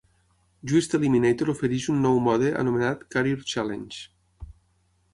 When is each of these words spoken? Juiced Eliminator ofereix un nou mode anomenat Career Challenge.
Juiced 0.71 0.97
Eliminator 0.99 1.53
ofereix 1.53 1.87
un 1.95 2.01
nou 2.07 2.19
mode 2.31 2.51
anomenat 2.65 3.07
Career 3.17 3.47
Challenge. 3.55 4.53